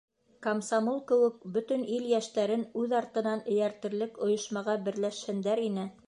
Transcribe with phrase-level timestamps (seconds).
[0.45, 5.85] Комсомол кеүек бөтөн ил йәштәрен үҙ артынан эйәртерлек ойошмаға берләшһендәр ине.